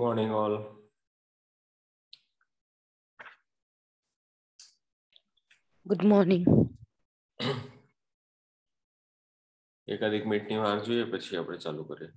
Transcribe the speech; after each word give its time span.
morning, 0.00 0.30
all. 0.32 0.54
Good 5.86 6.02
morning 6.04 6.44
એકાદ 9.88 10.12
એક 10.12 10.26
મિનિટની 10.26 10.58
વાર 10.58 10.82
જોઈએ 10.86 11.06
પછી 11.06 11.38
આપણે 11.38 11.58
ચાલુ 11.58 11.84
કરીએ 11.84 12.10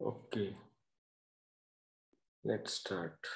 ઓકે 0.00 0.56
લેટ 2.44 2.66
સ્ટાર્ટ 2.66 3.26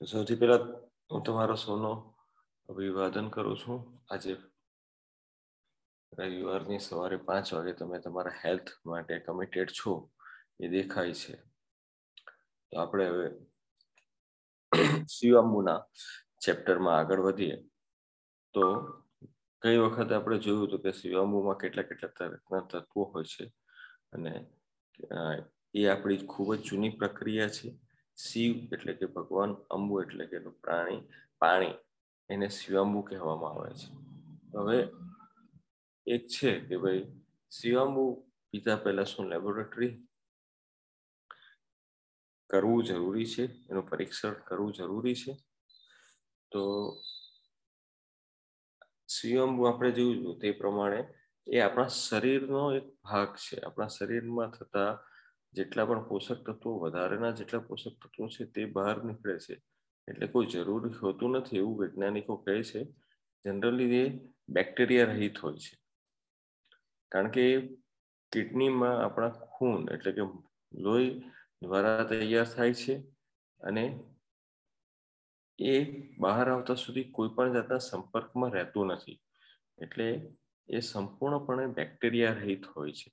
સૌથી 0.00 0.36
પહેલા 0.36 0.58
હું 1.10 1.22
તમારો 1.22 1.56
સોનો 1.56 1.92
અભિવાદન 2.68 3.30
કરું 3.30 3.56
છું. 3.56 3.78
આજે 4.10 4.32
રવિવારની 6.12 6.80
સવારે 6.80 7.16
પાંચ 7.16 7.54
વાગે 7.54 7.72
તમે 7.72 7.98
તમારા 7.98 8.40
હેલ્થ 8.44 8.70
માટે 8.86 9.18
કમિટેડ 9.18 9.70
છો 9.70 9.92
એ 10.60 10.68
દેખાય 10.68 11.14
છે. 11.14 11.34
તો 12.72 12.80
આપણે 12.80 13.06
હવે 13.08 13.26
શિવાંબુના 15.08 15.80
ચેપ્ટરમાં 16.40 16.98
આગળ 16.98 17.20
વધીએ. 17.20 17.56
તો 18.54 18.64
ગઈ 19.62 19.76
વખતે 19.76 20.14
આપણે 20.14 20.38
જોયું 20.38 20.66
હતું 20.66 20.82
કે 20.82 20.92
શિવાંબુમાં 20.92 21.58
કેટલા 21.58 21.82
કેટલા 21.82 22.60
તત્વો 22.60 23.04
હોય 23.04 23.24
છે 23.24 23.44
અને 24.12 24.32
એ 25.74 25.86
આપણી 25.86 26.16
ખૂબ 26.16 26.54
જ 26.54 26.62
જૂની 26.62 26.90
પ્રક્રિયા 26.90 27.48
છે. 27.48 27.68
શિવ 28.16 28.74
એટલે 28.74 28.92
કે 28.92 29.06
ભગવાન, 29.06 29.52
અંબુ 29.70 30.00
એટલે 30.00 30.26
કે 30.26 30.38
પ્રાણી, 30.38 31.00
પાણી 31.38 31.74
એને 32.30 32.48
શિવાંબુ 32.48 33.02
કહેવામાં 33.02 33.52
આવે 33.52 33.72
છે. 33.74 33.88
હવે 34.58 34.78
એક 36.06 36.26
છે 36.26 36.60
કે 36.60 36.76
ભાઈ 36.76 37.02
શિવાંબુ 37.50 38.04
પીતા 38.50 38.76
પહેલા 38.76 39.04
શું 39.04 39.26
લેબોરેટરી 39.26 40.06
કરવું 42.50 42.84
જરૂરી 42.84 43.26
છે? 43.26 43.44
એનું 43.70 43.88
પરીક્ષણ 43.88 44.34
કરવું 44.44 44.72
જરૂરી 44.72 45.14
છે? 45.14 45.36
તો 46.52 46.62
શિવંબુ 49.08 49.62
આપણે 49.62 49.90
જોયું 49.90 50.38
તે 50.38 50.50
પ્રમાણે 50.50 51.14
એ 51.48 51.60
આપણા 51.60 51.86
શરીરનો 51.86 52.74
એક 52.74 52.84
ભાગ 53.04 53.34
છે. 53.34 53.60
આપણા 53.60 53.86
શરીરમાં 53.86 54.50
થતા 54.50 54.98
જેટલા 55.52 55.84
પણ 55.84 56.08
પોષક 56.08 56.50
તત્વો, 56.50 56.78
વધારેના 56.78 57.30
જેટલા 57.30 57.58
પોષક 57.58 58.06
તત્વો 58.06 58.28
છે 58.28 58.44
તે 58.44 58.64
બહાર 58.64 59.04
નીકળે 59.04 59.38
છે. 59.38 59.62
એટલે 60.08 60.26
કોઈ 60.26 60.46
જરૂરી 60.46 60.98
હોતું 61.02 61.30
નથી 61.30 61.56
એવું 61.56 61.78
વૈજ્ઞાનિકો 61.80 62.36
કહે 62.36 62.62
છે. 62.62 62.84
જનરલી 63.44 63.96
એ 63.96 64.18
બેક્ટેરિયા 64.48 65.04
રહિત 65.04 65.38
હોય 65.38 65.56
છે. 65.56 65.78
કારણ 67.12 67.28
કે 67.28 67.68
કિડનીમાં 68.32 69.04
આપણા 69.04 69.28
ખૂન 69.28 69.88
એટલે 69.92 70.12
કે 70.12 70.20
લોહી 70.74 71.22
દ્વારા 71.62 72.04
તૈયાર 72.04 72.44
થાય 72.44 72.74
છે 72.74 72.98
અને 73.60 73.98
એ 75.58 75.74
બહાર 76.18 76.50
આવતા 76.50 76.74
સુધી 76.74 77.04
કોઈ 77.04 77.28
પણ 77.28 77.52
જાતના 77.52 77.78
સંપર્કમાં 77.78 78.52
રહેતું 78.52 78.86
નથી. 78.86 79.20
એટલે 79.82 80.08
એ 80.68 80.80
સંપૂર્ણપણે 80.80 81.66
બેક્ટેરિયા 81.66 82.32
રહિત 82.32 82.66
હોય 82.66 82.92
છે. 82.92 83.10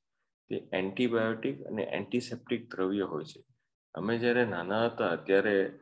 તે 0.49 0.55
એન્ટીબાયોટિક 0.73 1.67
અને 1.67 1.83
એન્ટીસેપ્ટિક 1.83 2.71
દ્રવ્ય 2.71 3.03
હોય 3.03 3.25
છે. 3.25 3.41
અમે 3.95 4.17
જ્યારે 4.17 4.45
નાના 4.45 4.85
હતા, 4.85 5.15
ત્યારે 5.15 5.79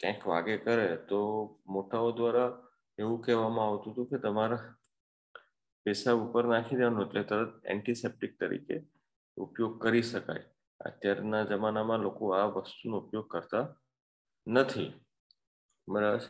ક્યાંક 0.00 0.26
વાગે 0.26 0.56
કરે 0.56 0.96
તો 0.96 1.20
મોટાઓ 1.66 2.10
દ્વારા 2.12 2.50
એવું 2.98 3.22
કહેવામાં 3.22 3.68
આવતું 3.68 3.92
હતું 3.92 4.08
કે 4.08 4.18
તમારા 4.18 4.74
પેશાબ 5.86 6.18
ઉપર 6.18 6.44
નાખી 6.44 6.76
દેવાનું 6.76 7.06
એટલે 7.06 7.22
તરત 7.22 7.52
એન્ટીસેપ્ટિક 7.64 8.38
તરીકે 8.40 8.76
ઉપયોગ 9.36 9.82
કરી 9.82 10.02
શકાય. 10.02 10.44
અત્યારના 10.80 11.44
જમાનામાં 11.44 12.00
લોકો 12.00 12.32
આ 12.32 12.46
વસ્તુનો 12.46 12.98
ઉપયોગ 12.98 13.28
કરતા 13.28 13.66
નથી. 14.46 15.03
બરાબર 15.88 16.22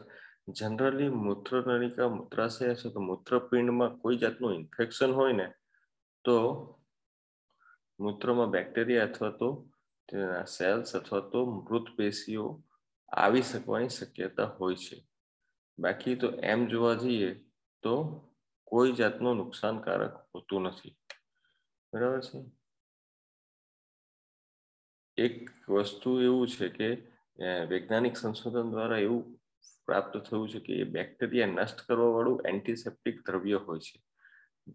જનરલી 0.49 1.11
મૂત્રનળિકા 1.25 2.09
મૂત્રાશય 2.09 2.73
અથવા 2.73 2.93
તો 2.93 3.01
મૂત્રપિંડમાં 3.01 3.99
કોઈ 4.01 4.19
જાતનું 4.19 4.55
ઇન્ફેક્શન 4.55 5.13
હોય 5.15 5.33
ને, 5.33 5.47
તો 6.25 6.37
મૂત્રમાં 7.99 8.51
બેક્ટેરિયા 8.51 9.09
અથવા 9.09 9.31
તો 9.31 9.49
તેના 10.09 10.47
સેલ્સ 10.47 10.95
અથવા 10.95 11.25
તો 11.33 11.41
મૃત 11.47 11.87
પેશીઓ 11.97 12.47
આવી 13.09 13.43
શકવાની 13.43 13.89
શક્યતા 13.89 14.55
હોય 14.59 14.77
છે. 14.77 14.97
બાકી 15.79 16.17
તો 16.17 16.29
એમ 16.43 16.61
જોવા 16.69 16.95
જઈએ 16.95 17.31
તો 17.83 17.95
કોઈ 18.65 18.93
જાતનું 18.93 19.37
નુકસાનકારક 19.37 20.15
હોતું 20.35 20.63
નથી. 20.63 20.95
બરાબર 21.93 22.21
છે? 22.21 22.39
એક 25.19 25.37
વસ્તુ 25.69 26.11
એવું 26.21 26.49
છે 26.49 26.69
કે 26.69 26.89
વૈજ્ઞાનિક 27.71 28.17
સંશોધન 28.17 28.71
દ્વારા 28.71 28.99
એવું 28.99 29.25
પ્રાપ્ત 29.87 30.15
થયું 30.27 30.49
છે 30.53 30.61
કે 30.67 30.73
એ 30.83 30.85
બેક્ટેરિયા 30.95 31.55
નષ્ટ 31.55 31.79
કરવા 31.87 32.15
વાળું 32.15 32.45
એન્ટીસેપ્ટિક 32.51 33.17
દ્રવ્ય 33.27 33.59
હોય 33.67 33.83
છે. 33.87 33.97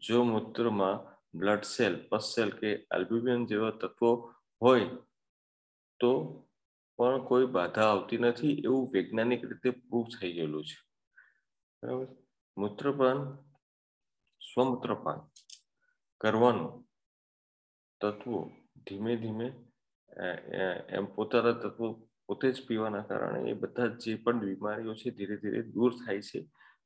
જો 0.05 0.17
મૂત્રમાં 0.23 0.97
બ્લડ 1.39 1.63
સેલ 1.73 1.95
પસ 2.09 2.25
સેલ 2.35 2.51
કે 2.59 2.69
આલ્બ્યુમિન 2.91 3.47
જેવા 3.49 3.79
તત્વો 3.81 4.11
હોય, 4.61 4.89
તો 5.99 6.11
પણ 6.99 7.25
કોઈ 7.27 7.47
બાધા 7.55 7.89
આવતી 7.91 8.23
નથી 8.23 8.55
એવું 8.65 8.89
વૈજ્ઞાનિક 8.93 9.43
રીતે 9.49 9.69
પ્રૂવ 9.87 10.07
થઈ 10.15 10.33
ગયેલું 10.37 10.65
છે. 10.69 10.77
બરાબર? 11.83 12.07
મૂત્રપાન, 12.57 13.19
સ્વમૂત્રપાન 14.41 15.19
કરવાનું 16.21 16.71
તત્વો 18.01 18.39
ધીમે 18.85 19.13
ધીમે 19.15 19.47
એમ 20.97 21.05
પોતાના 21.15 21.61
તત્વો 21.63 21.87
પોતે 22.29 22.47
જ 22.51 22.57
પીવાના 22.67 23.07
કારણે 23.09 23.39
એ 23.51 23.53
બધા 23.53 23.87
જે 24.01 24.15
પણ 24.23 24.39
બીમારીઓ 24.39 24.93
છે, 24.93 25.09
ધીરે 25.17 25.35
ધીરે 25.43 25.61
દૂર 25.75 25.91
થાય 26.01 26.21
છે. 26.21 26.39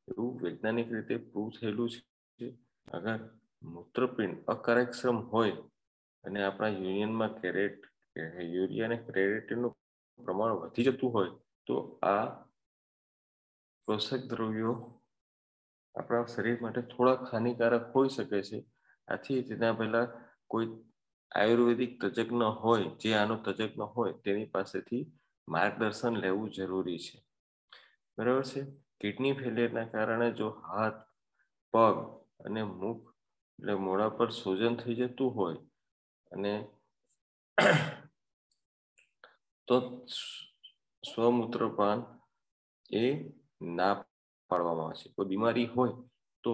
એવું 0.09 0.41
વૈજ્ઞાનિક 0.41 0.87
રીતે 0.93 1.15
પ્રૂવ 1.29 1.49
થયેલું 1.55 1.89
છે 1.89 2.47
અગર 2.91 3.19
મૂત્રપિંડ 3.63 4.35
અકાર્યક્ષમ 4.47 5.17
હોય 5.33 5.55
અને 6.23 6.39
આપણા 6.43 6.67
યુનિયનમાં 6.67 7.33
કેરેટ, 7.41 7.79
યુરિયા 8.55 8.87
અને 8.87 8.97
ક્રેરેટિનનું 9.07 9.73
પ્રમાણ 10.19 10.53
વધી 10.53 10.83
જતું 10.83 11.13
હોય, 11.15 11.31
તો 11.67 11.75
આ 12.03 12.25
પોષક 13.87 14.21
દ્રવ્યો 14.31 14.75
આપણા 15.95 16.25
શરીર 16.25 16.57
માટે 16.61 16.81
થોડાક 16.81 17.21
હાનિકારક 17.31 17.85
હોઈ 17.95 18.09
શકે 18.09 18.39
છે. 18.41 18.59
આથી 19.07 19.41
તેના 19.49 19.73
પહેલા 19.73 20.05
કોઈ 20.47 20.69
આયુર્વેદિક 21.31 21.91
તજજ્ઞ 22.01 22.47
હોય, 22.63 22.87
જે 23.01 23.13
આનો 23.13 23.35
તજજ્ઞ 23.45 23.85
હોય, 23.95 24.13
તેની 24.25 24.45
પાસેથી 24.45 25.03
માર્ગદર્શન 25.47 26.13
લેવું 26.15 26.51
જરૂરી 26.51 26.97
છે. 26.97 27.25
બરાબર 28.17 28.43
છે? 28.43 28.61
કિડની 28.99 29.33
ફેલિયરના 29.33 29.85
કારણે 29.85 30.31
જો 30.31 30.49
હાથ, 30.49 30.99
પગ 31.73 31.95
અને 32.45 32.63
મુખ 32.63 33.13
એટલે 33.59 33.73
મોઢા 33.73 34.09
પર 34.09 34.29
સોજન 34.29 34.75
થઈ 34.75 34.95
જતું 34.95 35.35
હોય 35.35 35.57
અને 36.31 36.53
તો 39.67 40.05
સ્વમૂત્રપાન 41.03 41.99
એ 42.91 43.29
ના 43.61 43.93
પાડવામાં 44.49 44.85
આવે 44.85 44.95
છે. 44.95 45.13
કોઈ 45.15 45.25
બીમારી 45.25 45.65
હોય 45.65 45.91
તો 46.43 46.53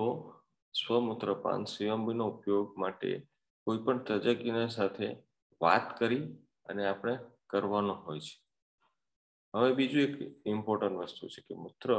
સ્વમૂત્રપાન 0.73 1.63
સ્વયંભૂનો 1.63 2.27
ઉપયોગ 2.27 2.77
માટે 2.77 3.27
કોઈ 3.63 3.77
પણ 3.77 3.97
તજજ્ઞ 3.97 4.67
સાથે 4.67 5.07
વાત 5.61 5.99
કરી 5.99 6.23
અને 6.65 6.87
આપણે 6.87 7.17
કરવાનો 7.49 7.93
હોય 7.93 8.19
છે. 8.19 8.48
હવે 9.53 9.73
બીજું 9.73 10.01
એક 10.01 10.37
ઇમ્પોર્ટન્ટ 10.45 10.97
વસ્તુ 10.97 11.27
છે 11.27 11.41
કે 11.41 11.55
મૂત્ર 11.55 11.89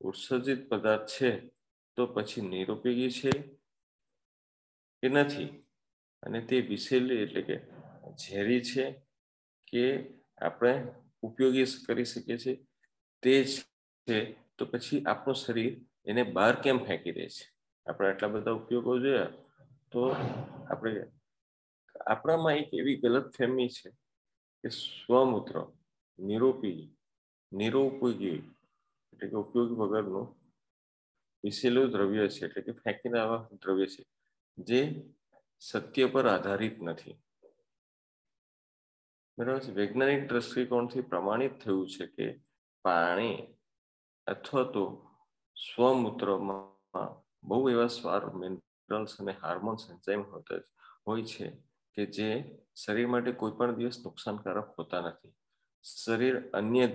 ઉત્સર્જિત 0.00 0.68
પદાર્થ 0.68 1.06
છે, 1.06 1.50
તો 1.96 2.06
પછી 2.06 2.40
નિરુપયોગી 2.40 3.10
છે 3.10 3.30
કે 5.02 5.08
નથી? 5.08 5.64
અને 6.22 6.40
તે 6.40 6.60
વિશેલી 6.60 7.14
એટલે 7.14 7.42
કે 7.42 7.56
ઝેરી 8.16 8.60
છે 8.60 8.84
કે 9.66 10.10
આપણે 10.40 10.92
ઉપયોગી 11.22 11.64
કરી 11.86 12.04
શકીએ 12.04 12.38
છીએ, 12.38 12.66
તે 13.22 13.44
છે. 13.44 14.36
તો 14.58 14.66
પછી 14.66 15.04
આપણું 15.04 15.34
શરીર 15.34 15.80
એને 16.06 16.22
બહાર 16.22 16.54
કેમ 16.54 16.78
ફેંકી 16.84 17.12
દે 17.12 17.28
છે? 17.28 17.46
આપણે 17.86 18.08
આટલા 18.08 18.28
બધા 18.28 18.50
ઉપયોગો 18.50 18.98
જોયા, 18.98 19.30
તો 19.90 20.08
આપણે, 20.70 21.06
આપણામાં 22.06 22.54
એક 22.54 22.74
એવી 22.74 22.96
ગલત 22.96 23.36
ફેમી 23.36 23.68
છે 23.68 23.90
કે 24.62 24.68
સ્વમૂત્ર 24.68 25.66
નિરોપી 26.18 26.80
નિરોપયોગી 27.52 28.40
એટલે 29.12 29.26
કે 29.30 29.36
ઉપયોગી 29.36 29.78
વગરનું 29.80 30.26
વિશેલું 31.44 31.90
દ્રવ્ય 31.90 32.28
છે, 32.28 32.42
એટલે 32.46 32.60
કે 32.62 32.72
ફેંકીને 32.72 33.18
આવા 33.20 33.48
દ્રવ્ય 33.62 33.86
છે, 33.86 34.02
જે 34.58 34.80
સત્ય 35.62 36.06
પર 36.06 36.26
આધારિત 36.26 36.76
નથી. 36.82 37.16
બરાબર 39.38 39.60
છે? 39.64 39.70
વૈજ્ઞાનિક 39.72 40.22
દ્રષ્ટિકોણથી 40.28 41.08
પ્રમાણિત 41.10 41.54
થયું 41.58 41.86
છે 41.86 42.06
કે 42.06 42.26
પાણી 42.84 43.36
અથવા 44.26 44.64
તો 44.64 44.84
સ્વમૂત્રમાં 45.56 47.08
બહુ 47.42 47.68
એવા 47.68 47.88
સ્વાર 47.88 48.22
મિનરલ્સ 48.34 49.14
અને 49.20 49.32
હાર્મોન્સ 49.32 49.82
એન્ઝાઇમ 49.90 50.22
હોતા 50.32 50.60
હોય 51.06 51.24
છે 51.24 51.46
કે 51.96 52.02
જે 52.06 52.28
શરીર 52.74 53.08
માટે 53.08 53.32
કોઈ 53.32 53.56
પણ 53.58 53.76
દિવસ 53.76 53.98
નુકસાનકારક 54.04 54.68
હોતા 54.78 55.00
નથી. 55.00 55.34
શરીર 55.84 56.36
અન્ય 56.52 56.86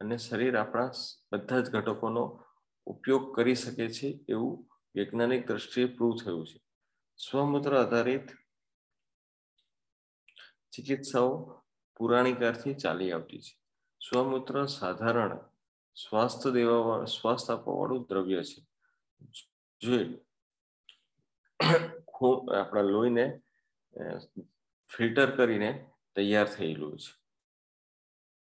અને 0.00 0.16
શરીર 0.16 0.54
આપણા 0.56 0.90
બધા 1.32 1.60
જ 1.60 1.66
ઘટકોનો 1.70 2.24
ઉપયોગ 2.86 3.24
કરી 3.36 3.54
શકે 3.54 3.86
છે 3.88 4.08
એવું 4.28 4.54
વૈજ્ઞાનિક 4.94 5.46
દ્રષ્ટિએ 5.46 5.86
પ્રૂવ 5.86 6.14
થયું 6.24 6.46
છે. 6.46 6.58
સ્વમૂત્ર 7.16 7.72
આધારિત 7.76 8.28
ચિકિત્સાઓ 10.72 11.30
પુરાણી 11.96 12.34
કાળથી 12.34 12.74
ચાલી 12.74 13.12
આવતી 13.12 13.38
છે. 13.38 13.54
સ્વમૂત્ર 14.00 14.66
સાધારણ 14.66 15.38
સ્વાસ્થ્ય 15.96 16.50
દેવા 16.50 17.04
સ્વાસ્થ્ય 17.04 17.52
આપવા 17.54 17.74
વાળું 17.74 18.06
દ્રવ્ય 18.08 18.42
છે. 18.42 18.60
જે 19.80 19.98
આપણા 22.58 22.82
લોહીને 22.82 23.26
ફિલ્ટર 24.90 25.36
કરીને 25.36 25.70
તૈયાર 26.16 26.48
થયેલું 26.54 26.96
છે. 27.02 27.12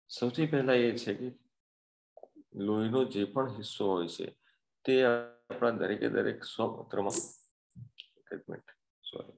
સૌથી 0.09 0.47
પહેલા 0.51 0.79
એ 0.87 0.89
છે 1.03 1.13
કે 1.19 1.27
લોહીનો 2.65 3.01
જે 3.13 3.21
પણ 3.33 3.55
હિસ્સો 3.57 3.83
હોય 3.91 4.09
છે, 4.15 4.27
તે 4.85 4.93
આપણા 5.05 5.77
દરેકે 5.79 6.07
દરેક 6.15 6.39
સ્વમૂત્રમાં 6.45 7.17
સોરી 9.09 9.37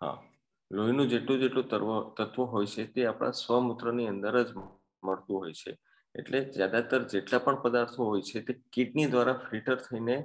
હા, 0.00 0.16
લોહીનું 0.70 1.10
જેટલું 1.12 1.40
જેટલું 1.42 1.66
તત્વ 2.16 2.46
હોય 2.52 2.68
છે, 2.74 2.82
તે 2.94 3.00
આપણા 3.06 3.38
સ્વમૂત્રની 3.42 4.10
અંદર 4.12 4.34
જ 4.48 4.50
મળતું 5.04 5.36
હોય 5.42 5.54
છે. 5.62 5.72
એટલે 6.14 6.38
જ્યાદાતર 6.56 7.02
જેટલા 7.12 7.44
પણ 7.44 7.62
પદાર્થો 7.64 8.00
હોય 8.10 8.22
છે, 8.22 8.38
તે 8.46 8.52
કિડની 8.74 9.10
દ્વારા 9.12 9.42
ફિલ્ટર 9.46 9.78
થઈને 9.86 10.16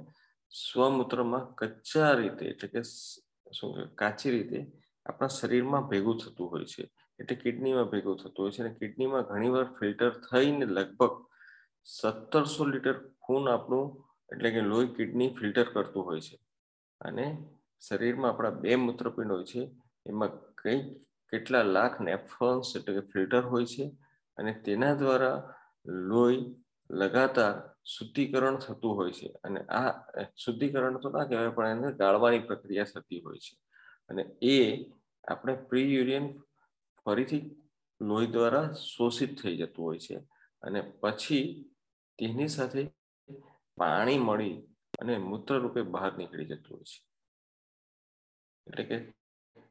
સ્વમૂત્રમાં 0.52 1.44
કચ્ચા 1.58 2.12
રીતે, 2.20 2.44
એટલે 2.52 2.68
કે 2.74 2.82
શું 3.56 3.70
કાચી 4.00 4.32
રીતે 4.34 4.58
આપણા 5.06 5.28
શરીરમાં 5.28 5.88
ભેગું 5.88 6.18
થતું 6.18 6.50
હોય 6.50 6.64
છે. 6.64 6.84
એટલે 7.18 7.36
કિડનીમાં 7.36 7.84
ભેગું 7.84 8.16
થતું 8.16 8.44
હોય 8.44 8.50
છે 8.50 8.62
અને 8.62 8.74
કિડનીમાં 8.74 9.22
ઘણીવાર 9.22 9.64
ફિલ્ટર 9.64 10.10
થઈને 10.10 10.66
લગભગ 10.66 11.14
સત્તરસો 11.84 12.64
લીટર 12.64 12.96
ખૂન 13.18 13.48
આપણું 13.48 13.86
એટલે 14.32 14.50
કે 14.50 14.60
લોહી 14.60 14.86
કિડની 14.86 15.34
ફિલ્ટર 15.40 15.64
કરતું 15.64 16.04
હોય 16.04 16.20
છે. 16.20 16.36
અને 17.00 17.48
શરીરમાં 17.88 18.30
આપણા 18.30 18.50
બે 18.50 18.76
મૂત્રપિંડ 18.76 19.32
હોય 19.32 19.44
છે, 19.44 19.62
એમાં 20.06 20.30
કઈ 20.62 20.94
કેટલા 21.32 21.62
લાખ 21.62 22.00
નેફ્રોન્સ 22.00 22.76
એટલે 22.76 23.00
કે 23.00 23.06
ફિલ્ટર 23.06 23.42
હોય 23.42 23.66
છે 23.66 23.84
અને 24.36 24.52
તેના 24.52 24.94
દ્વારા 24.94 25.54
લોહી 25.86 26.56
લગાતાર 26.90 27.54
શુદ્ધિકરણ 27.84 28.56
થતું 28.56 28.96
હોય 28.96 29.12
છે. 29.12 29.28
અને 29.44 29.60
આ 29.60 29.90
શુદ્ધિકરણ 30.36 30.98
તો 30.98 31.10
ના 31.10 31.24
કહેવાય 31.24 31.48
પણ 31.48 31.68
એને 31.68 31.92
ગાળવાની 31.92 32.38
પ્રક્રિયા 32.38 32.84
થતી 32.84 33.20
હોય 33.20 33.38
છે. 33.38 33.54
અને 34.08 34.22
એ 34.42 34.56
આપણે 35.26 35.54
પ્રી 35.68 35.88
યુરિયન 35.94 36.26
ફરીથી 37.06 37.44
લોહી 38.00 38.26
દ્વારા 38.26 38.66
શોષિત 38.84 39.32
થઈ 39.40 39.56
જતું 39.56 39.84
હોય 39.84 39.98
છે 39.98 40.16
અને 40.62 40.80
પછી 41.00 41.44
તેની 42.18 42.48
સાથે 42.48 42.82
પાણી 43.78 44.18
મળી 44.18 44.56
અને 45.00 45.14
મૂત્ર 45.28 45.56
રૂપે 45.62 45.80
બહાર 45.94 46.12
નીકળી 46.18 46.50
જતું 46.50 46.72
હોય 46.72 46.86
છે. 46.90 46.98
એટલે 48.66 48.84
કે 48.84 48.96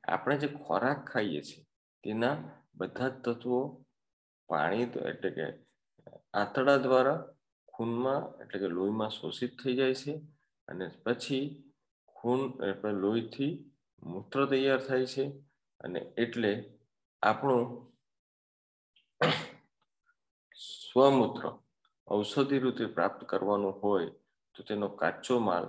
આપણે 0.07 0.35
જે 0.37 0.47
ખોરાક 0.57 0.99
ખાઈએ 1.07 1.41
છીએ 1.41 1.63
તેના 2.03 2.35
બધા 2.75 3.11
જ 3.13 3.15
તત્વો 3.25 3.59
પાણી 4.49 4.85
એટલે 5.11 5.29
કે 5.37 5.45
આંતડા 6.33 6.77
દ્વારા 6.77 7.19
ખૂનમાં 7.73 8.21
એટલે 8.41 8.57
કે 8.59 8.67
લોહીમાં 8.67 9.11
શોષિત 9.11 9.51
થઈ 9.61 9.75
જાય 9.75 9.95
છે 9.95 10.13
અને 10.67 10.85
પછી 11.03 11.45
ખૂન 12.15 12.41
એટલે 12.69 12.91
લોહીથી 13.03 13.53
મૂત્ર 14.01 14.39
તૈયાર 14.51 14.81
થાય 14.87 15.07
છે 15.13 15.23
અને 15.81 15.99
એટલે 16.23 16.51
આપણું 17.23 17.65
સ્વમૂત્ર 20.57 21.43
ઔષધિ 22.07 22.57
રૂપે 22.59 22.85
પ્રાપ્ત 22.95 23.21
કરવાનું 23.31 23.75
હોય 23.81 24.09
તો 24.55 24.59
તેનો 24.67 24.87
કાચો 24.99 25.35
માલ 25.39 25.65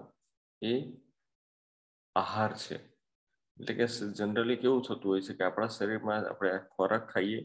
એ 0.63 0.73
આહાર 2.17 2.53
છે. 2.63 2.77
એટલે 3.59 3.73
કે 3.79 3.87
જનરલી 4.19 4.61
કેવું 4.63 4.83
થતું 4.83 5.09
હોય 5.11 5.23
છે 5.27 5.35
કે 5.39 5.43
આપણા 5.45 5.75
શરીરમાં 5.77 6.25
આપણે 6.31 6.59
ખોરાક 6.75 7.05
ખાઈએ, 7.13 7.41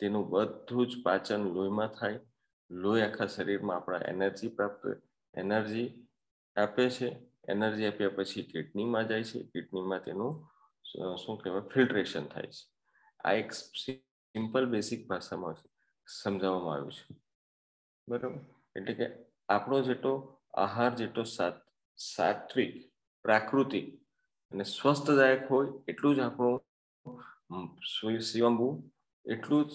તેનું 0.00 0.24
બધું 0.30 0.88
જ 0.90 0.92
પાચન 1.04 1.42
લોહીમાં 1.54 1.92
થાય, 1.98 2.18
લોહી 2.70 3.04
આખા 3.06 3.32
શરીરમાં 3.34 3.76
આપણા 3.76 4.06
એનર્જી 4.10 4.54
પ્રાપ્ત 4.56 4.82
એનર્જી 5.34 5.88
આપે 6.56 6.84
છે. 6.96 7.08
એનર્જી 7.50 7.86
આપ્યા 7.86 8.08
પછી 8.16 8.42
કિડનીમાં 8.42 9.08
જાય 9.08 9.24
છે. 9.24 9.42
કિડનીમાં 9.42 10.04
તેનું 10.04 10.32
શું 11.16 11.38
કહેવાય 11.38 11.68
ફિલ્ટ્રેશન 11.74 12.26
થાય 12.26 12.46
છે. 12.46 12.62
આ 13.24 13.32
એક 13.32 13.52
સિમ્પલ 13.52 14.66
બેસિક 14.66 15.08
ભાષામાં 15.08 15.54
સમજાવવામાં 16.06 16.74
આવ્યું 16.74 16.92
છે. 16.92 17.16
બરાબર. 18.08 18.40
એટલે 18.76 18.94
કે 18.94 19.06
આપણો 19.48 19.82
જેટલો 19.82 20.14
આહાર 20.54 20.94
જેટલો 20.94 21.24
સાત 21.24 21.54
સાત્વિક 21.96 22.92
પ્રાકૃતિક 23.24 23.86
અને 24.52 24.64
સ્વસ્થદાયક 24.64 25.50
હોય 25.50 25.66
એટલું 25.88 26.16
જ 26.16 26.20
આપણું 26.20 27.76
સ્વયંભૂ 28.22 28.72
એટલું 29.30 29.68
જ 29.68 29.72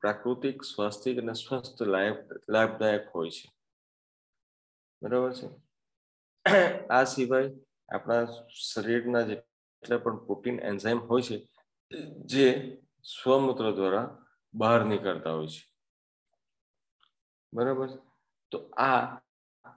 પ્રાકૃતિક 0.00 0.62
સ્વાસ્થિક 0.62 1.18
અને 1.18 1.32
સ્વસ્થ 1.32 1.82
લાભદાયક 2.48 3.08
હોય 3.14 3.30
છે. 3.30 3.46
બરાબર 5.02 5.32
છે? 5.32 5.65
આ 6.46 7.04
સિવાય 7.04 7.50
આપણા 7.88 8.24
શરીરના 8.62 9.24
જેટલા 9.30 10.02
પણ 10.04 10.18
પ્રોટીન 10.26 10.58
એન્ઝાઇમ 10.60 11.00
હોય 11.08 11.22
છે, 11.22 11.36
જે 12.24 12.46
સ્વમૂત્ર 13.04 13.66
દ્વારા 13.72 14.06
બહાર 14.54 14.80
નીકળતા 14.84 15.32
હોય 15.32 15.48
છે. 15.48 15.62
બરાબર? 17.52 17.90
તો 18.52 18.58
આ 18.76 19.02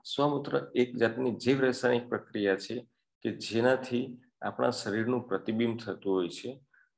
સ્વમૂત્ર 0.04 0.54
એક 0.74 0.90
જાતની 0.96 1.36
જીવ 1.36 1.60
રાસાયણિક 1.60 2.08
પ્રક્રિયા 2.08 2.56
છે 2.56 2.76
કે 3.24 3.30
જેનાથી 3.46 4.04
આપણા 4.42 4.72
શરીરનું 4.72 5.26
પ્રતિબિંબ 5.28 5.74
થતું 5.78 6.12
હોય 6.12 6.30
છે 6.38 6.50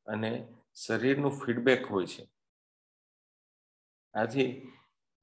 અને 0.06 0.30
શરીરનું 0.74 1.38
ફીડબેક 1.40 1.82
હોય 1.86 2.06
છે. 2.06 2.22
આથી 4.14 4.50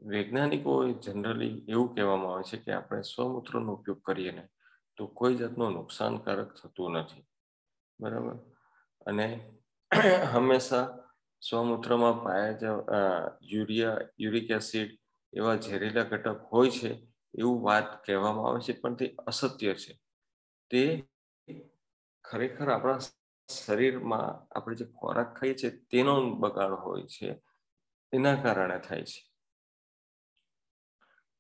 વૈજ્ઞાનિકો 0.02 0.72
જનરલી 0.84 1.66
એવું 1.68 1.96
કહેવામાં 1.96 2.34
આવે 2.34 2.44
છે 2.44 2.58
કે 2.58 2.74
આપણે 2.74 3.04
સ્વમૂત્રનો 3.04 3.74
ઉપયોગ 3.74 4.02
કરીએ 4.02 4.32
ને 4.32 4.50
તો 4.98 5.08
કોઈ 5.08 5.36
જાતનું 5.36 5.74
નુકસાનકારક 5.74 6.54
થતું 6.54 6.94
નથી. 6.94 7.26
બરાબર? 8.00 8.36
અને 9.06 9.28
હંમેશા 10.34 10.88
સ્વમૂત્રમાં 11.42 12.24
પાયા 12.24 13.38
યુરિયા, 13.42 14.00
યુરિક 14.20 14.52
એસિડ 14.52 14.92
એવા 15.34 15.58
ઝેરીલા 15.58 16.04
ઘટક 16.04 16.42
હોય 16.52 16.72
છે 16.72 16.90
એવું 17.40 17.64
વાત 17.64 18.06
કહેવામાં 18.06 18.48
આવે 18.48 18.60
છે, 18.60 18.74
પણ 18.74 18.96
તે 18.96 19.16
અસત્ય 19.28 19.74
છે. 19.76 19.94
તે 20.72 20.82
ખરેખર 22.26 22.70
આપણા 22.70 23.00
શરીરમાં 23.50 24.48
આપણે 24.52 24.76
જે 24.76 24.86
ખોરાક 24.86 25.40
ખાઈએ 25.40 25.54
છીએ 25.54 25.72
તેનો 25.92 26.14
બગાડ 26.36 26.74
હોય 26.80 27.06
છે, 27.06 27.42
એના 28.14 28.36
કારણે 28.36 28.80
થાય 28.80 29.04
છે. 29.04 29.29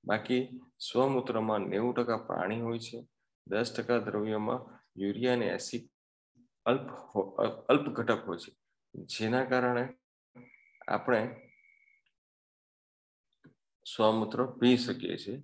બાકી 0.03 0.44
સ્વમૂત્રમાં 0.79 1.70
નેવું 1.72 1.94
ટકા 1.96 2.25
પાણી 2.29 2.62
હોય 2.62 2.79
છે, 2.79 3.00
દસ 3.48 3.70
ટકા 3.74 4.00
દ્રવ્યમાં 4.00 4.62
યુરિયા 4.98 5.34
અને 5.34 5.48
એસિડ 5.58 5.86
અલ્પ 6.65 6.88
અલ્પ 7.72 7.86
ઘટક 7.98 8.22
હોય 8.27 8.39
છે. 8.44 8.51
જેના 9.13 9.46
કારણે 9.46 9.84
આપણે 10.88 11.22
સ્વમૂત્ર 13.86 14.39
પી 14.60 14.77
શકીએ 14.77 15.18
છીએ. 15.18 15.38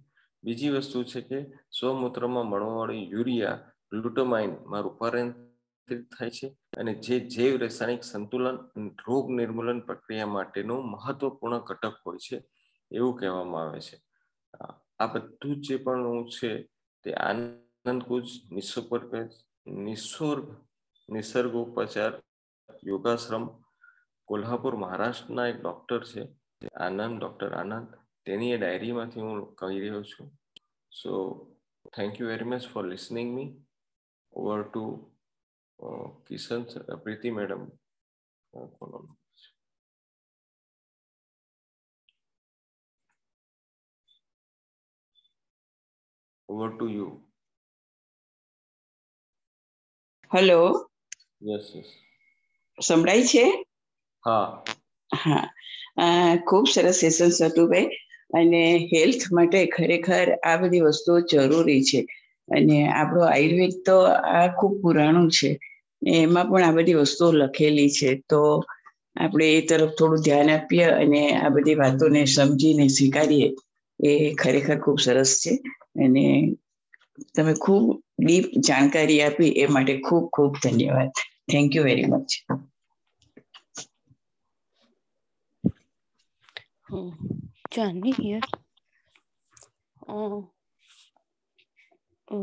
બીજી 0.44 0.74
વસ્તુ 0.76 1.04
છે 1.04 1.22
કે 1.22 1.40
સ્વમૂત્રમાં 1.78 2.50
મળવાવાળી 2.50 3.10
યુરિયા 3.14 3.62
ગ્લુટોમાઇનમાં 3.92 4.84
રૂપાંતરિત 4.84 6.04
થાય 6.14 6.32
છે 6.38 6.48
અને 6.78 6.92
જે 6.96 7.16
જૈવ 7.36 7.54
રાસાયણિક 7.62 8.04
સંતુલન 8.04 8.58
રોગ 9.08 9.26
નિર્મૂલન 9.32 9.80
પ્રક્રિયા 9.88 10.34
માટેનો 10.36 10.76
મહત્વપૂર્ણ 10.94 11.66
ઘટક 11.70 11.96
હોય 12.06 12.22
છે, 12.26 12.38
એવું 12.92 13.18
કહેવામાં 13.20 13.66
આવે 13.68 13.80
છે. 13.80 13.98
આ 15.00 15.08
બધું 15.08 15.62
જે 15.62 15.76
પણ 15.78 16.06
હું 16.06 16.26
છે 16.30 16.52
તે 17.04 17.10
આનંદ 17.14 17.66
આનંદકુજ 17.86 18.26
નિસર્ગ 18.52 18.90
નિસર્ગ, 19.66 20.48
નિસર્ગોપચાર, 21.10 22.14
યોગાશ્રમ, 22.84 23.46
કોલ્હાપુર 24.28 24.76
મહારાષ્ટ્રના 24.76 25.48
એક 25.48 25.60
ડોક્ટર 25.62 26.02
છે 26.04 26.22
આનંદ 26.76 27.18
ડોક્ટર 27.20 27.52
આનંદ. 27.54 27.90
તેની 28.26 28.52
એ 28.52 28.58
ડાયરીમાંથી 28.58 29.22
હું 29.22 29.56
કહી 29.56 29.80
રહ્યો 29.80 30.04
છું. 30.04 30.28
So 30.92 31.12
thank 31.94 32.20
you 32.20 32.28
very 32.28 32.44
much 32.44 32.64
for 32.74 32.86
listening 32.86 33.30
me 33.34 33.52
over 34.34 34.62
to 34.64 34.84
Kishan 36.28 36.62
Preeti 37.04 37.30
madam 37.32 37.64
over 46.50 46.70
to 46.72 46.88
you. 46.88 47.22
Hello 50.32 50.62
yes 51.46 51.68
yes 51.74 51.90
સંભળાય 52.78 53.25
છે? 53.30 53.44
હા. 54.24 54.64
હા. 55.10 55.46
ખૂબ 56.46 56.66
સરસ 56.70 57.00
સેશન 57.00 57.32
હતું 57.46 57.70
ભાઈ 57.72 57.98
અને 58.34 58.62
હેલ્થ 58.92 59.25
માટે 59.32 59.62
ખરેખર 59.72 60.28
આ 60.44 60.58
બધી 60.62 60.86
વસ્તુઓ 60.88 61.18
જરૂરી 61.30 61.84
છે. 61.86 62.00
અને 62.50 62.78
આપણો 62.92 63.22
આયુર્વેદ 63.25 63.74
તો 63.86 63.98
આ 64.32 64.48
ખૂબ 64.58 64.74
પુરાણું 64.82 65.30
છે. 65.32 65.50
એમાં 66.02 66.48
પણ 66.50 66.66
આ 66.66 66.75
બધી 66.78 67.00
વસ્તુઓ 67.02 67.30
લખેલી 67.34 67.92
છે. 67.92 68.10
તો 68.30 68.42
આપણે 69.16 69.46
એ 69.52 69.68
તરફ 69.68 69.94
થોડું 69.94 70.24
ધ્યાન 70.25 70.52
આપીએ 70.56 70.88
અને 70.96 71.22
આ 71.38 71.54
બધી 71.56 71.80
વાતોને 71.82 72.22
સમજીને 72.28 72.86
સ્વીકારીએ. 72.90 73.48
એ 74.00 74.12
ખરેખર 74.36 74.78
ખૂબ 74.80 75.00
સરસ 75.00 75.32
છે. 75.42 75.54
અને 75.96 76.24
તમે 77.34 77.54
ખૂબ 77.60 77.86
ડીપ 78.20 78.46
જાણકારી 78.68 79.22
આપી 79.22 79.52
એ 79.58 79.66
માટે 79.70 79.94
ખૂબ 80.02 80.25
ખૂબ 80.32 80.52
ધન્યવાદ. 80.64 81.14
Thank 81.50 81.70
you 81.72 81.84
very 81.84 82.08
much 82.08 82.30
Johnny 87.72 88.12
here. 88.14 88.42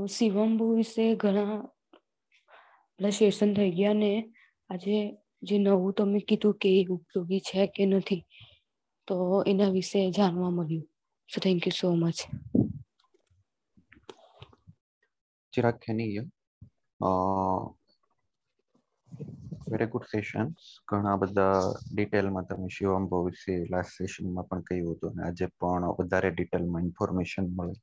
શિવંબુ 0.08 0.64
વિશે 0.76 1.04
ઘણા 1.16 1.56
બધા 3.00 3.16
સેશન 3.16 3.50
થઈ 3.54 3.72
ગયા 3.72 3.94
ને 3.94 4.10
આજે 4.70 4.96
જે 5.42 5.56
નવું 5.58 5.92
તમે 5.94 6.18
કીધું 6.28 6.54
કે 6.56 6.68
ઉપયોગી 6.96 7.46
છે 7.48 7.60
કે 7.74 7.82
નથી, 7.88 8.22
તો 9.08 9.14
એના 9.46 9.74
વિશે 9.76 10.00
જાણવા 10.10 10.52
મળ્યું. 10.52 10.86
So 11.30 11.38
thank 11.40 11.62
you 11.62 11.74
so 11.74 11.86
much 11.96 12.18
Chirag 15.54 15.80
Kenny 15.80 16.04
here. 16.12 16.28
Uh, 17.00 17.62
good 19.92 20.04
sessions 20.10 20.68
ઘણા 20.88 21.16
બધા 21.16 21.72
ડિટેલમાં 21.94 22.44
તમે 22.48 22.68
શિવમ 22.68 23.06
વિશે 23.24 23.54
લાસ્ટ 23.70 23.90
સેશનમાં 23.90 24.46
પણ 24.48 24.60
કહ્યું 24.60 24.94
હતું 24.94 25.10
અને 25.10 25.22
આજે 25.22 25.46
પણ 25.60 25.86
વધારે 25.98 26.30
ડિટેલમાં 26.30 26.82
ઇન્ફોર્મેશન 26.82 27.46
મળે. 27.56 27.74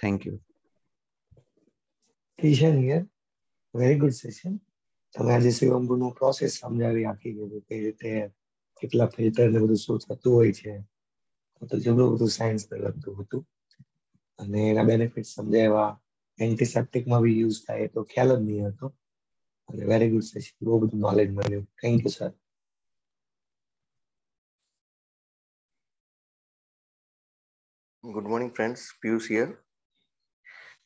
Thank 0.00 0.26
you 0.26 0.36
Kishan 2.38 2.78
here 2.78 3.02
very 3.74 3.98
good 3.98 4.16
session 4.20 4.56
તમે 5.14 5.34
આજે 5.34 5.50
શિવંબુનું 5.50 6.16
પ્રોસેસ 6.20 6.56
સમજાવી 6.60 7.04
આખી 7.04 7.34
દીધું 7.34 7.62
કઈ 7.68 7.80
રીતે 7.84 8.10
કેટલા 8.80 9.06
ફિલ્ટર 9.06 9.46
ને 9.50 9.58
બધું 9.58 9.82
શું 9.84 9.98
થતું 9.98 10.34
હોય 10.34 10.52
છે. 10.52 10.74
તો 11.70 11.78
જેટલું 11.78 12.14
બધું 12.14 12.34
સાયન્સ 12.38 12.66
લગતું 12.72 13.22
હતું. 13.22 13.46
અને 14.38 14.60
એના 14.70 14.82
બેનિફિટ 14.82 15.26
સમજાવ્યા. 15.26 16.00
એન્ટીસેપ્ટિકમાં 16.38 17.22
બી 17.24 17.36
યુઝ 17.38 17.60
થાય 17.64 17.92
તો 17.94 18.00
ખ્યાલ 18.10 18.32
જ 18.34 18.40
નહીં 18.42 18.66
હતો. 18.70 18.86
અને 19.68 19.82
વેરી 19.90 20.12
ગુડ 20.12 20.26
સર 20.26 20.42
બહુ 20.62 20.80
બધું 20.82 21.04
નોલેજ 21.04 21.28
મળ્યું. 21.32 21.66
Thank 21.78 21.98
you 22.04 22.12
sir 22.12 22.32
good 28.04 28.28
morning 28.30 28.52
friends 28.56 28.82
Piyush 29.00 29.26
here 29.30 29.50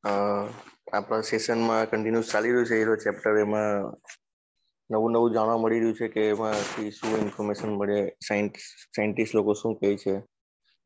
આપણા 0.05 1.29
સેશનમાં 1.31 1.89
કન્ટિન્યુઅસ 1.91 2.33
ચાલી 2.33 2.53
રહ્યું 2.55 2.71
છે. 2.71 2.97
એ 2.97 3.05
ચેપ્ટર 3.05 3.41
એમાં 3.45 3.75
નવું 4.91 5.13
નવું 5.15 5.35
જાણવા 5.37 5.63
મળી 5.63 5.81
રહ્યું 5.81 5.99
છે 5.99 6.09
કે 6.15 6.23
એમાંથી 6.33 6.91
શું 6.99 7.19
ઇન્ફોર્મેશન 7.19 7.71
મળે 7.79 7.99
સાયન્ટિસ્ટ 8.29 9.37
લોકો 9.39 9.53
શું 9.61 9.75
કહે 9.81 9.91
છે? 10.03 10.15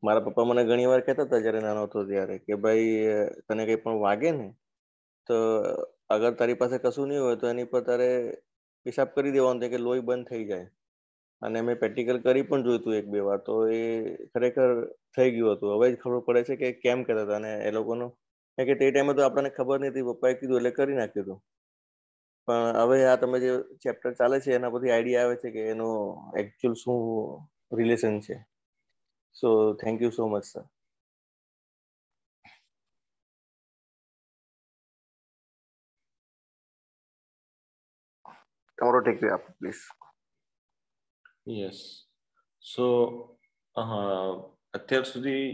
મારા 0.03 0.25
પપ્પા 0.25 0.45
મને 0.45 0.63
ઘણી 0.69 0.87
વાર 0.91 1.01
કહેતા 1.01 1.25
હતા 1.27 1.41
જ્યારે 1.45 1.61
નાનો 1.65 1.85
હતો 1.87 2.05
ત્યારે 2.09 2.35
કે, 2.45 2.55
ભાઈ 2.63 2.89
તને 3.47 3.63
કંઈ 3.65 3.81
પણ 3.83 4.01
વાગે 4.05 4.31
ને, 4.31 4.47
તો 5.29 5.35
અગર 6.09 6.31
તારી 6.39 6.59
પાસે 6.61 6.77
કશું 6.79 7.09
નહીં 7.09 7.23
હોય 7.25 7.37
તો 7.37 7.47
એની 7.53 7.69
પર 7.71 7.83
તારે 7.89 8.09
પિશાબ 8.85 9.09
કરી 9.15 9.35
દેવાનું 9.37 9.71
કે 9.71 9.77
લોહી 9.79 10.05
બંધ 10.09 10.27
થઈ 10.29 10.45
જાય. 10.51 10.67
અને 11.41 11.57
મેં 11.61 11.79
પ્રેક્ટિકલ 11.81 12.19
કરી 12.25 12.45
પણ 12.49 12.63
જોયું 12.65 12.81
હતું 12.81 12.97
એક 12.99 13.07
બે 13.13 13.21
વાર, 13.21 13.39
તો 13.47 13.55
એ 13.69 13.81
ખરેખર 14.33 14.69
થઈ 15.15 15.29
ગયું 15.35 15.57
હતું. 15.57 15.73
હવે 15.75 15.91
જ 15.91 15.97
ખબર 16.03 16.21
પડે 16.27 16.43
છે 16.49 16.55
કે 16.61 16.69
કેમ 16.83 17.03
કહેતા 17.07 17.25
હતા 17.25 17.39
અને 17.41 17.51
એ 17.67 17.71
લોકોનું 17.71 18.11
કે 18.57 18.73
તે 18.79 18.91
ટાઈમે 18.91 19.13
તો 19.17 19.21
આપણને 19.23 19.49
ખબર 19.57 19.79
નથી 19.81 20.07
પપ્પાએ 20.09 20.33
કીધું 20.39 20.57
એટલે 20.59 20.71
કરી 20.77 20.97
નાખ્યું 20.99 21.25
હતું 21.25 21.39
પણ 22.47 22.77
હવે 22.81 22.97
આ 23.11 23.17
તમે 23.21 23.37
જે 23.43 23.51
ચેપ્ટર 23.83 24.11
ચાલે 24.19 24.37
છે 24.43 24.55
એના 24.57 24.73
પરથી 24.73 24.93
આઈડિયા 24.95 25.25
આવે 25.25 25.35
છે 25.41 25.49
કે 25.55 25.61
એનો 25.73 25.87
એકચ્યુઅલ 26.41 26.75
શું 26.81 26.99
રિલેશન 27.79 28.15
છે. 28.25 28.35
So 29.37 29.49
thank 29.81 30.01
you 30.01 30.11
so 30.11 30.23
much 30.29 30.45
sir 30.45 30.65
તમારો 38.77 38.99
ટેક 39.01 39.21
આપો 39.25 39.49
પ્લીઝ 39.57 39.83
યસ 41.55 41.79
સો 42.63 42.85
અત્યાર 44.73 45.05
સુધી 45.05 45.47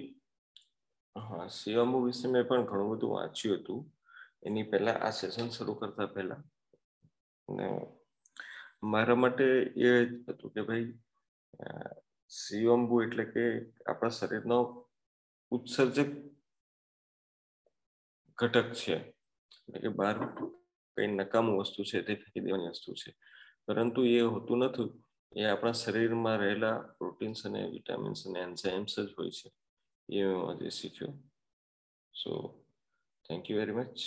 હા 1.15 1.47
શિવમુ 1.50 1.97
વિશે 2.05 2.27
મેં 2.27 2.47
પણ 2.47 2.65
ઘણું 2.65 2.91
બધું 2.91 3.13
વાંચ્યું 3.15 3.59
હતું. 3.59 3.81
એની 4.43 4.69
પહેલા 4.71 4.97
આ 5.00 5.11
સેશન 5.11 5.50
શરૂ 5.50 5.75
કરતા 5.75 6.07
પહેલા. 6.07 6.41
ને 7.47 7.65
મારા 8.91 9.15
માટે 9.15 9.45
એ 9.85 9.91
હતું 10.29 10.51
કે 10.53 10.61
ભાઈ 10.67 10.89
શિવંબુ 12.31 13.01
એટલે 13.01 13.25
કે 13.25 13.71
આપણા 13.91 14.09
શરીરનો 14.09 14.88
ઉત્સર્જક 15.50 16.05
ઘટક 18.38 18.73
છે. 18.73 18.95
એટલે 18.95 19.79
કે 19.79 19.88
બહાર 19.88 20.25
કઈ 20.97 21.07
નકામું 21.07 21.57
વસ્તુ 21.57 21.83
છે 21.83 22.01
તે 22.01 22.15
ફેંકી 22.15 22.39
દેવાની 22.39 22.67
વસ્તુ 22.67 22.93
છે. 22.93 23.15
પરંતુ 23.65 24.03
એ 24.03 24.21
હોતું 24.21 24.57
નથી. 24.57 25.03
એ 25.35 25.43
આપણા 25.43 25.71
શરીરમાં 25.71 26.38
રહેલા 26.38 26.79
પ્રોટીન્સ 26.79 27.45
અને 27.45 27.65
વિટામિન્સ 27.65 28.27
અને 28.27 28.39
એન્ઝાઇમ્સ 28.39 29.00
જ 29.00 29.13
હોય 29.19 29.31
છે. 29.31 29.51
એ 30.09 30.23
હું 30.23 30.50
આજે 30.50 30.69
શીખ્યો. 30.69 31.13
So, 32.23 32.63
thank 33.27 33.51
you 33.51 33.57
very 33.57 33.71
much. 33.71 33.97